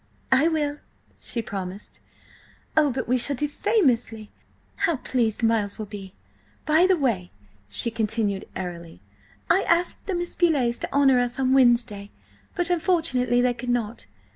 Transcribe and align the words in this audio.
"I 0.31 0.47
will," 0.47 0.79
she 1.19 1.43
promised. 1.43 1.99
"Oh, 2.75 2.89
but 2.89 3.07
we 3.07 3.19
shall 3.19 3.35
do 3.35 3.47
famously! 3.47 4.31
How 4.77 4.95
pleased 4.95 5.43
Miles 5.43 5.77
will 5.77 5.85
be! 5.85 6.15
By 6.65 6.87
the 6.87 6.97
way," 6.97 7.29
she 7.69 7.91
continued, 7.91 8.47
airily, 8.55 8.99
"I 9.47 9.61
asked 9.67 10.07
the 10.07 10.15
Miss 10.15 10.33
Beauleighs 10.35 10.79
to 10.79 10.91
honour 10.91 11.19
us 11.19 11.37
on 11.37 11.53
Wednesday, 11.53 12.09
but, 12.55 12.71
unfortunately, 12.71 13.41
they 13.41 13.53
could 13.53 13.69
not. 13.69 14.07